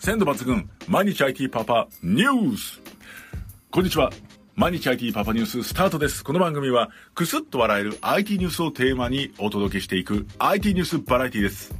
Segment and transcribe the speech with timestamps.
[0.00, 2.80] 鮮度抜群、毎日 IT パパニュース
[3.70, 4.10] こんにちは。
[4.56, 6.24] 毎日 IT パパニューススタートです。
[6.24, 11.74] この番組は、くすっと笑える IT ニュースをテーマにお届けしていく IT ニュースバラエティです。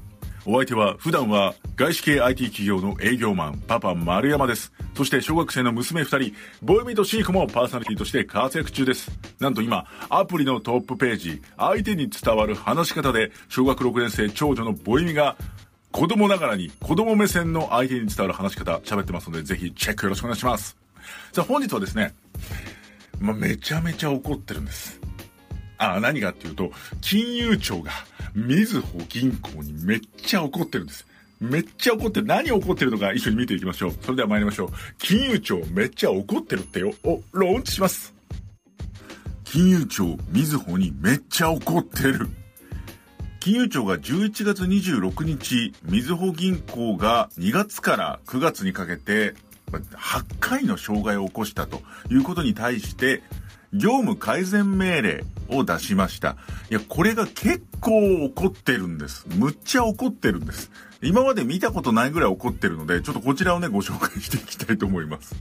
[0.45, 4.71] お相手は、普段は外資系 IT 企業の営業マン、パパ丸山です。
[4.95, 9.11] そして小学生の娘二人、ボイミとシーコもパーソナリティとして活躍中です。
[9.39, 15.39] なんと今、アプリのトップページ、相手に伝わる話し方で、小学6年生長女のボイミが、
[15.93, 20.77] 子供ながらに子供目線の相手に伝わる話し方喋ってますので、ぜひチェックよろしくお願いします。
[21.33, 22.15] さあ本日はですね、
[23.21, 25.01] まあ、めちゃめちゃ怒ってるんです。
[25.79, 27.91] あ、何かっていうと、金融庁が、
[28.35, 31.07] みずほ銀行にめっちゃ怒ってるんです。
[31.41, 32.27] めっちゃ怒ってる。
[32.27, 33.95] 何怒ってるのか一緒に見ていきましょう。
[34.03, 34.69] それでは参りましょう。
[34.99, 36.93] 金融庁めっちゃ怒ってるってよ。
[37.03, 38.15] お、ローンチします。
[39.45, 42.29] 金融庁みずほにめっちゃ怒ってる。
[43.41, 49.35] 金融庁が11月26日、みずほ銀行が2月から9月にかけて、
[49.73, 51.81] 8回の障害を起こしたと
[52.11, 53.23] いうことに対して、
[53.73, 56.37] 業務改善命令を出しました。
[56.71, 59.25] いや、これが結構怒ってるんです。
[59.31, 60.71] むっちゃ怒ってるんです。
[61.01, 65.35] 今まで見たことないぐらい怒ってるので、ちょっとこちらをね、ご紹介していきたいと思います。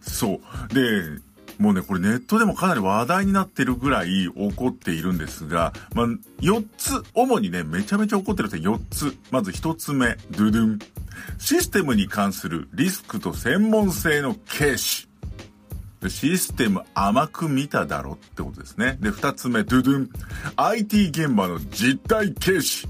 [0.00, 0.74] そう。
[0.74, 1.20] で、
[1.58, 6.06] もうね、これネットでもかなり話題になってるぐらい怒っているんですが、まあ、
[6.40, 9.16] 4つ、主にね、めちゃめちゃ怒ってるって4つ。
[9.30, 10.78] まず1つ目、ドゥドゥン。
[11.38, 15.08] システムに関するリスクと専門性の軽視。
[16.08, 18.98] システム甘く見ただろってことですね。
[19.00, 20.10] で、2つ目、ドゥドゥン。
[20.56, 22.88] IT 現場の実態軽視。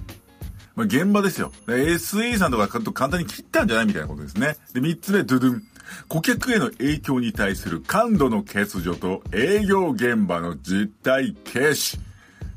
[0.74, 1.52] まあ、現場ですよ。
[1.66, 4.56] SE さんとか簡単に切ったんじゃないみたいなことですね。
[4.72, 5.62] で、3つ目、ドゥドゥン。
[6.08, 11.98] 顧客への影響に対する感度の欠如と営業現場の実態軽視。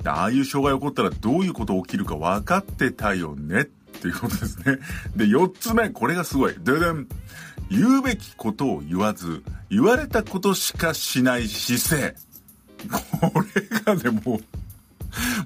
[0.03, 4.77] ああいう障害起こったらどういうこと起きるか分かってたよねっていうことですね。
[5.15, 6.55] で、4つ目、これがすごい。
[6.59, 7.07] ドゥドゥン。
[7.71, 12.15] 言うべきことを言わず、言われたことしかしない姿勢。
[13.21, 14.39] これがね、もう、も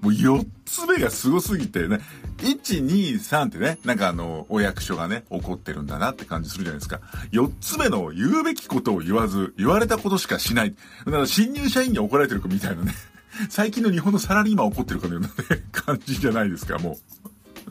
[0.03, 0.45] う4
[0.79, 1.99] つ目がすごすぎてね、
[2.37, 7.01] 1、2、3ってね、なんかあの、お役所がね、怒ってるんだなって感じするじゃないですか。
[7.31, 10.75] 4つ目の言うべきことを言わず、言われたことしかしない。
[11.05, 12.93] だから新入社員に怒られてるかみたいなね。
[13.49, 17.19] 最近の日本のサラリーマン怒ってるかのような、ね、感じじゃないですか、もう。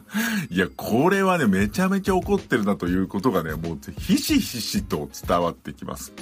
[0.50, 6.12] いや、これはね、めちゃめちゃ怒ってるなということがね、もうひしひしと伝わってきます。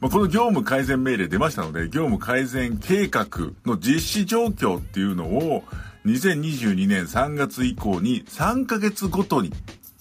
[0.00, 3.26] まあ、この業務改善命令出ましたので、業務改善計画
[3.66, 5.64] の実施状況っていうのを、
[6.06, 9.52] 2022年3月以降に3ヶ月ごとに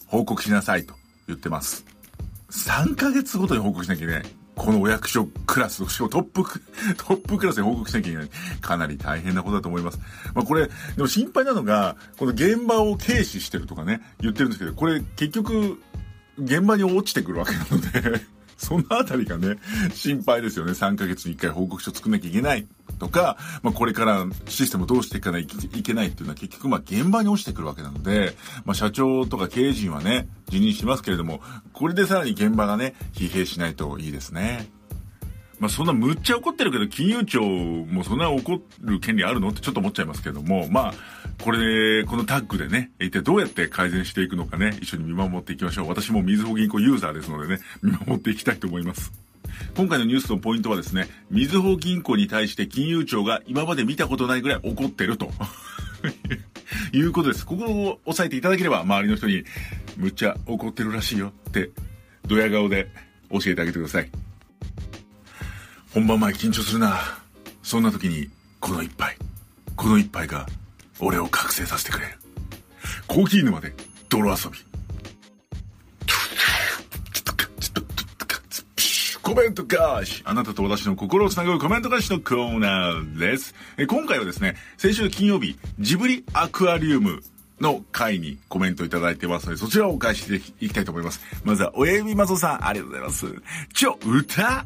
[0.05, 0.93] 報告しなさいと
[1.27, 1.85] 言ってます。
[2.51, 4.23] 3ヶ月ごとに報告しなきゃいけない。
[4.55, 6.43] このお役所クラス、しかもトップ、
[6.97, 8.29] トップクラスで報告しなきゃいけない。
[8.59, 9.99] かなり大変なことだと思います。
[10.33, 15.81] まあこれ、でも心配なのが、この現場を軽視してるとかね、言ってるんですけど、これ結局、
[16.37, 18.21] 現場に落ちてくるわけなので、
[18.61, 19.57] そのあたりがね、
[19.93, 20.73] 心配ですよね。
[20.73, 22.67] 3ヶ月に1回報告書作んなきゃいけない
[22.99, 34.67] とか、まあこれからシステムどうしていかないといけないっていうのは結局まあ現場に落ちてくるわけなので、まあ社長とか経営陣はね、辞任しますけれども、これでさらに現場がね、疲弊しないといいですね。
[35.59, 39.49] まあそんなむっちゃ怒ってるけど、金融庁もそんな怒る権利あるの？
[39.49, 40.93] ってちょっと思っちゃいますけども、まあ、
[41.43, 45.89] これ、このタッグでね、一体どうやって改善していくのかね、一緒に見守っていきましょう。
[45.89, 49.11] 私もみずほ銀行ユーザーですのでね、見守っていきたいと思います。
[49.75, 55.31] 今回のニュースのポイントはですね、みずほ銀行に対して金融庁が今まで見たことないぐらい怒ってると。
[56.93, 57.45] いうことです。
[57.45, 59.43] ここを押さえていただければ、周りの人に、
[59.97, 61.71] むっちゃ怒ってるらしいよって、
[62.25, 62.87] ドヤ顔で
[63.31, 64.09] 教えてあげてください。
[65.93, 66.99] 本番前緊張するな。
[67.63, 68.29] そんな時に、
[68.59, 69.17] この一杯。
[69.75, 70.45] この一杯が、
[70.99, 72.13] 俺を覚醒させてくれる。
[73.07, 73.73] コーヒー沼で、
[74.07, 74.59] 泥遊び。
[79.23, 83.53] コメント返しあなたと私の心をつなぐコメント返しのコーナーです。
[83.77, 87.21] え今回はですね、先週金曜日、ジブリアクアリウム
[87.59, 91.19] の回にコメントいただいてますので、そちらをお返ししていきたいと思います。
[91.43, 93.27] まずは、親指マゾさん、ありがとうございます。
[93.73, 94.63] ちょ、歌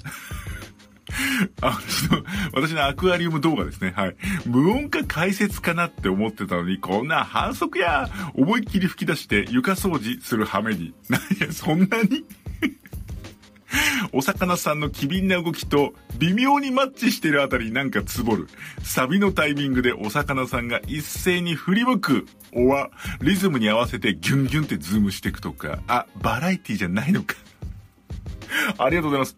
[1.62, 2.24] あ私の、
[2.54, 3.94] 私のアクアリウム動画ですね。
[3.96, 4.16] はい。
[4.46, 10.94] 無音化解説かなって思ってたのに、こんな反則や思いっきり吹き出して床掃除する羽目に。
[11.10, 12.26] なんや、そんなに？
[14.12, 18.48] お魚さんの機敏な動きと微妙にマッチしてるあたりになんかつぼる。
[18.84, 22.26] サビのタイミングでお魚さんが一斉に振り向く。
[22.54, 22.92] おわ、
[23.22, 25.80] リズムに合わせてギュンギュンってズームしていくとか。
[25.88, 27.36] あ、バラエティじゃないのか。
[28.78, 29.36] ありがとうございます。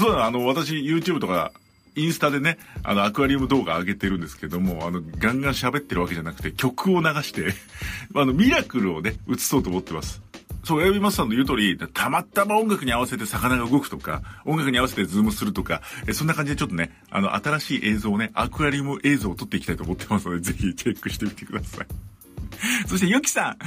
[0.00, 1.52] そうだ、あの、私 YouTube とか
[1.94, 7.52] インスタでね、あの、アクアリウム動画上げてるんですけども、あの、ガンガン喋ってるわけじゃなくて、曲を流して、
[8.16, 10.22] あの、ミラクルをね、映そうと思ってます。
[10.64, 21.86] そう、エビマスさんの言う通り、たまたま音楽に合わせて魚が動くとか、音楽に合わせてズームするとか、えそんな感じでちょっとね、あの、新しい映像をね、アクアリウム映像を撮っていきたいと思ってますので、ぜひチェックしてみてください。
[22.86, 23.58] そして、ゆきさん。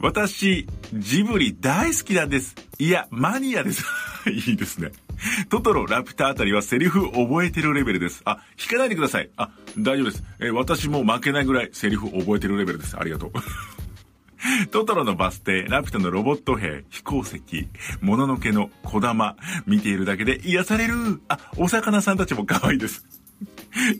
[0.00, 2.54] 私、ジブリ大好きなんです。
[2.78, 3.84] いや、マニアです。
[4.30, 4.92] いいですね。
[5.48, 8.22] トトロ、ラピュタあたりはセリフ覚えてるレベルです。
[8.24, 9.30] あ、引かないでください。
[9.36, 10.24] あ、大丈夫です。
[10.40, 12.96] え私も負けないぐらいセリフ覚えてるレベルです。
[12.96, 13.32] ありがとう。
[14.70, 17.68] トトロのバス停、ラピュタのロボット兵、飛行石、
[18.00, 19.36] もののけの小玉、
[19.66, 21.20] 見ているだけで癒される。
[21.28, 23.17] あ、お魚さんたちも可愛いです。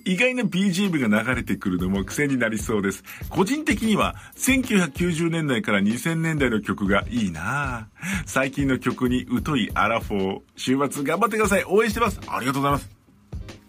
[0.04, 3.04] 意外な BGM が流れてくるのも癖になりそうです。
[3.28, 7.88] 個人的には1990年代から2000年代の曲がいいな
[8.26, 10.40] 最近の曲に疎いアラフォー。
[10.56, 11.64] 週末頑張ってください。
[11.64, 12.20] 応援してます。
[12.28, 12.90] ありがとうございます。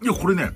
[0.02, 0.50] いや、これね、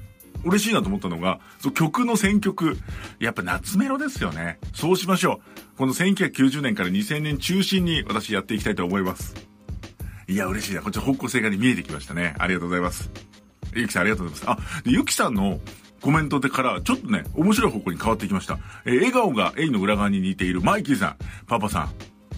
[0.45, 2.77] 嬉しいなと思ったのが、そう曲の選曲。
[3.19, 4.59] やっぱ夏メロですよね。
[4.75, 5.41] そうしましょ
[5.75, 5.79] う。
[5.79, 9.35] この1990年から2000年中心に私やっていきたいと思います。
[10.29, 10.83] いや、嬉しいな。
[10.83, 12.35] こっち方向性が見えてきましたね。
[12.39, 13.11] ありがとうございます。
[13.81, 14.67] ゆきさんありがとうございます。
[14.79, 15.61] あ、で、ゆきさんの
[16.01, 18.59] コメントでから、ちょっとね、面白い方向に変わってきました。
[18.85, 21.17] えー、笑顔がエイの裏側に似ているマイキーさん。
[21.47, 21.91] パパさん、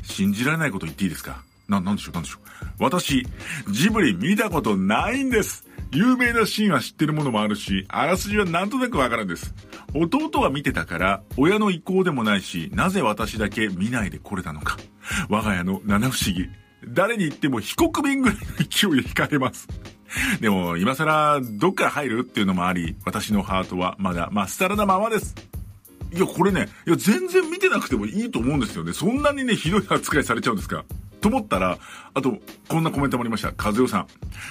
[0.02, 1.42] 信じられないこと言っていいですか？
[1.68, 2.66] な、なんでしょう、なんでしょう。
[2.78, 3.26] 私、
[3.70, 5.66] ジブリ見たことないんです。
[5.92, 9.54] 有名なシーンは知ってるものもあるし、あらすじはなんとなくわかるんです。
[9.94, 14.76] 弟は見てたから、親の意向でもないし、なぜ私だけ見ないでこれたのか。
[15.28, 16.48] 我が家の七不思議。
[16.84, 19.68] 誰に言っても非国民ぐらいの勢いで惹かれます。
[20.40, 25.34] でも、今更、どっから入るっていうのもあり、私のハートはまだまっさらなままです。
[26.12, 28.92] いや、これね、いや、全然見てなくてもいいと思うんですよね。
[28.92, 30.84] そんなにね、ひどい扱いされちゃうんですか。
[31.20, 31.78] と思ったら、
[32.14, 32.38] あと、
[32.68, 33.52] こんなコメントもありました。
[33.58, 34.06] 和代さん。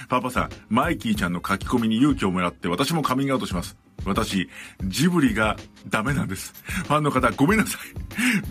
[0.08, 3.76] パパさん、マイキーちゃんの書き込みに勇気をもらって私もカミングアウトします。
[4.04, 4.48] 私、
[4.84, 5.56] ジブリが
[5.88, 6.54] ダメなんです。
[6.84, 7.80] ファンの方、ごめんなさい。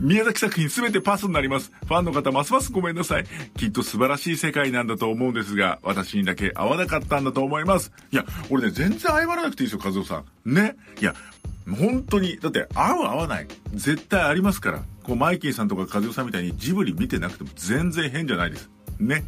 [0.01, 1.71] 宮崎作品すべてパスになります。
[1.87, 3.25] ファンの方、ますますごめんなさい。
[3.57, 7.91] きっと素晴らしい世界なんだと思うんですが、私にだけ合わなかったんだと思います。
[8.11, 10.53] いや、俺ね、全然謝らなくていいですよ、和夫さん。
[10.53, 10.75] ね。
[10.99, 11.15] いや、
[11.79, 13.47] 本当に、だって、合う合わない。
[13.73, 14.83] 絶対ありますから。
[15.03, 18.69] こう、マイキーさんとか和代さんみたいにジブリ見てなくても全然変じゃないです。
[18.99, 19.23] ね。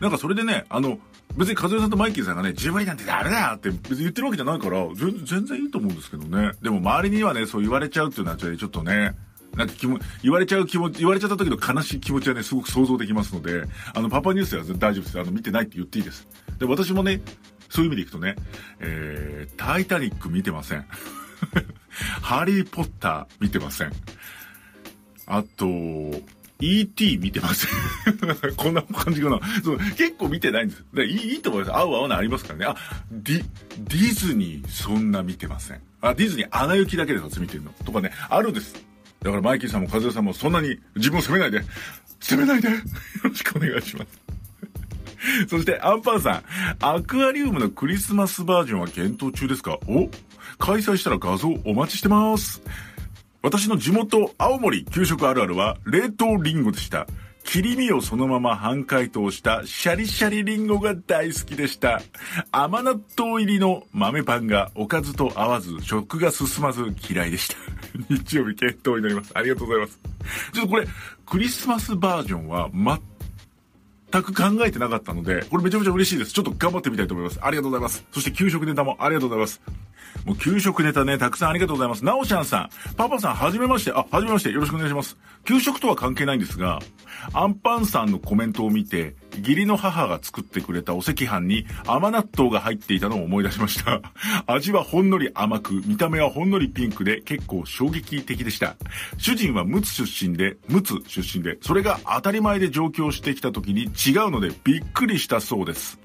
[0.00, 0.98] なんかそれでね、あの、
[1.36, 6.52] 別に和代さんとマイキーさんがね、ジブリなんてダメだよって別に言ってるわけじゃないから、全然いいと思うんですけどね。
[6.62, 9.14] でも周りにはね、そう言われちゃうっていうのはちょっとね、
[9.56, 15.20] なんか気も、言われちゃう気持ち、言われちゃった時の悲しい気持ちはね、すごく想像できますので、あの、パパニュースは大丈夫です。
[15.20, 16.26] あの、見てないって言っていいです。
[16.58, 17.20] で、私もね、
[17.68, 18.36] そういう意味でいくとね、
[18.80, 20.84] えー、タイタニック見てません。
[22.22, 23.92] ハリーポッター見てません。
[25.26, 25.66] あと、
[26.60, 27.18] E.T.
[27.18, 27.70] 見てません。
[28.56, 29.40] こんな感じかな。
[29.62, 30.84] そう結構見てないんです。
[30.94, 31.76] でいいいいと思います。
[31.76, 32.64] 合う合わないありますからね。
[32.66, 32.76] あ、
[33.10, 33.44] ディ、
[33.78, 35.80] ディズニーそんな見てません。
[36.00, 37.72] あ、ディズニー穴行きだけで初見てるの。
[37.84, 38.74] とかね、あるんです。
[39.22, 41.62] だからマイキーさんも和代さんもそんなに自分を責めないで。
[42.20, 42.68] 責めないで。
[42.70, 42.76] よ
[43.24, 44.20] ろしくお願いします。
[45.48, 46.42] そして、アンパンさん。
[46.84, 49.78] アクアリウムのクリスマスバージョンは検討中ですか？
[49.86, 50.10] お
[50.58, 52.62] 開催したら画像お待ちしてます。
[53.42, 57.06] 私の地元、青森給食あるあるは、冷凍リンゴでした。
[57.42, 62.02] 切り身をそのまま半解凍したシャリシャリリンゴが大好きでした。
[62.52, 67.56] 甘納豆入りの豆パンがおかずと合わず食が進まず嫌いでした。
[68.14, 69.32] 日曜日検討になります。
[69.34, 69.98] ありがとうございます。
[70.52, 70.86] ちょっとこれ、
[71.26, 76.32] クリスマスバージョンは全く考えてなかったので、これめちゃめちゃ嬉しいです。
[76.32, 77.40] ちょっと頑張ってみたいと思います。
[77.42, 78.04] ありがとうございます。
[78.12, 79.60] そして給食ネタもありがとうございます。
[80.24, 82.04] もう給食ネタね、たくさんありがとうございます。
[82.04, 83.92] なおちゃんさん、パパさん、はじめまして。
[83.92, 84.50] あ、はじめまして。
[84.50, 85.16] よろしくお願いします。
[85.44, 86.80] 給食とは関係ないんですが、
[87.32, 94.00] アンパンさんのコメントを見て、義理の母が作ってくれたお赤飯に甘納豆が入っていたのを思い出しました。
[94.46, 98.76] 味はほんのり甘く、見た目はほんのりピンクで結構衝撃的でした。
[99.16, 105.98] 主人は陸奥出身で、陸奥出身で、それが当たり前で上京してきた時に違うのでびっくりしたそうです。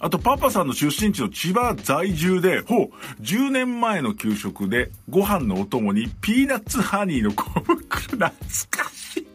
[0.00, 9.28] あと、パパさんの出身地の千葉在住で、ほう、10年前の給食で、ご飯のお供にピーナッツハニーの小袋、懐かしい。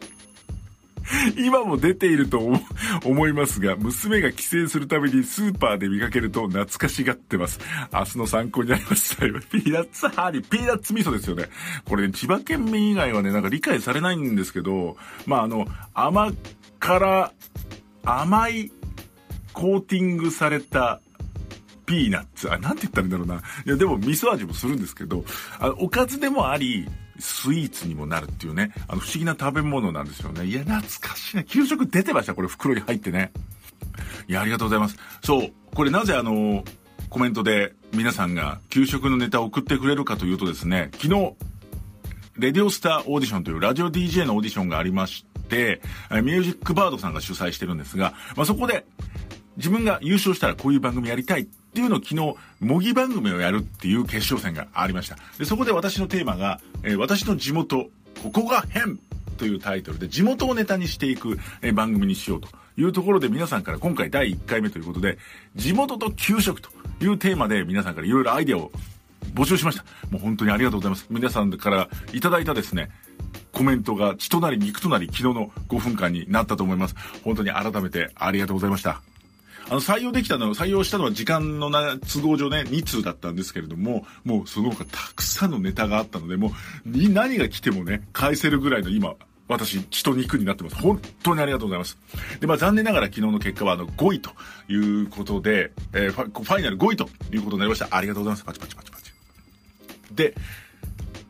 [1.36, 2.40] 今も出ていると
[3.04, 7.60] 思いますが、娘が帰省するためにスーパーで見かけると懐かしがってます。
[7.92, 9.22] 明日の参考になりました。
[9.22, 11.44] ピーナッツハニー、ピーナッツ味噌ですよね。
[11.84, 16.32] これね、千葉県民以外はね、なんか理解されないんですけど、まあ、あの、甘
[16.78, 17.32] 辛、
[18.04, 18.72] 甘い
[19.54, 21.00] コーティングされた
[21.86, 22.52] ピーナッツ。
[22.52, 23.36] あ、なんて言ったらいいんだろうな。
[23.36, 25.24] いや、でも味噌味もするんですけど、
[25.58, 26.86] あ、おかずでもあり、
[27.20, 30.44] スイーツにもなるっていうね、あの、不思議な食べ物なんですよね。
[30.44, 31.44] いや、懐かしいな。
[31.44, 33.32] 給食出てました、これ袋に入ってね。
[34.28, 34.96] いや、ありがとうございます。
[35.22, 36.64] そう、これなぜあの、
[37.08, 41.34] コメントで皆さんが給食のネタを送ってくれるかというとですね、昨日、
[42.36, 45.80] レディオスターオーディションというラジオ DJ のオーディションがありまして、て、
[46.10, 48.84] ミュージックバードさんが主催してるんですが、まあ、そこで、
[49.56, 55.16] 自分が優勝したらこういう番組やりたいっていうのを昨日、模擬番組をやるっていう決勝戦がありました。
[55.38, 57.88] で、そこで私のテーマが、えー、私の地元、
[58.22, 58.98] ここが変
[59.36, 65.18] というタイトルで地元をネタにしていく、えー、番組にしようというところで皆さんから今回第1回目ということで、
[65.56, 66.70] 地元と給食と
[67.00, 68.70] いうテーマで皆さんからいろいろアイデアを
[69.34, 69.84] 募集しました。
[70.10, 71.06] もう本当にありがとうございます。
[71.10, 72.90] 皆さんからいただいたですね、
[73.52, 76.94] コメントが血となり肉となり昨日の5分間になったと思います。
[77.24, 79.02] 本当に改めてありがとうございました。
[79.68, 86.52] あの、採用できたのは、採用したのは時間のな、都合上ね、2通だったんですけれども、もうその他たくさんのネタがあったので、もう、
[86.84, 89.14] 何が来てもね、返せるぐらいの今、
[89.46, 90.76] 私、血と肉になってます。
[90.76, 91.98] 本当にありがとうございます。
[92.40, 94.30] で、まあ残念ながら昨日の結果はあの5位と
[94.68, 97.88] いうことで、えー、ファイナル5位ということになりました。
[97.90, 98.44] ありがとうございます。
[98.44, 99.12] パチパチパチパチ。
[100.14, 100.34] で、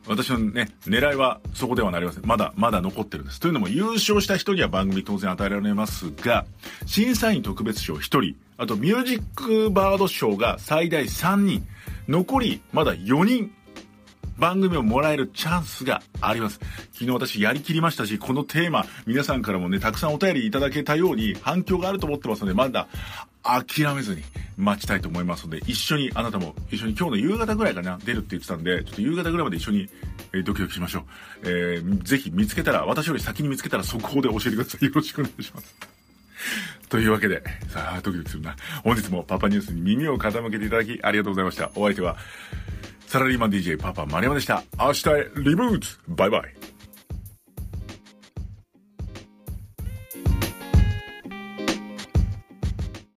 [0.07, 2.25] 私のね、狙いはそこではなりません。
[2.25, 3.39] まだ、まだ残ってるんです。
[3.39, 6.45] というのも優勝した人には番組当然与えられますが、
[6.85, 11.67] 審査員特別賞1人、あとミュージックバード賞が最大3人、
[12.07, 13.51] 残りまだ4人
[14.37, 16.59] 番組をもらえるチャンスがあります。
[16.91, 22.87] 昨日私やりきりましたし、このテーマ、皆さんからもね、たくさんお便りいただけたように反響があると思ってますので、まだ
[23.45, 24.23] 諦めずに
[24.57, 29.89] 待ちたいと思いますので、一緒に、あなたも一緒に今日の夕方ぐらいかな、出るって言ってたんで、ちょっと夕方ぐらいまで一緒に、
[30.33, 31.03] えー、ドキドキしましょう。
[31.43, 34.85] えー、ぜひ見つけたら、私より先に見つけたら速報で教えてください。
[34.85, 35.75] よろしくお願いします。
[36.89, 38.55] というわけで、さあ、ドキドキするな。
[38.83, 41.71] 本日もパパニュースに耳を傾けていただきありがとうございました。
[41.75, 42.17] お相手は、
[43.07, 44.63] サラリーマン DJ パパ丸山でした。
[44.79, 46.74] 明日へリブートバイバイ